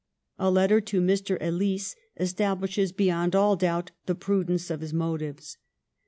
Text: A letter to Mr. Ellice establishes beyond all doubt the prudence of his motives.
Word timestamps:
A 0.39 0.49
letter 0.49 0.81
to 0.81 0.99
Mr. 0.99 1.37
Ellice 1.39 1.95
establishes 2.19 2.91
beyond 2.91 3.35
all 3.35 3.55
doubt 3.55 3.91
the 4.07 4.15
prudence 4.15 4.71
of 4.71 4.81
his 4.81 4.95
motives. 4.95 5.59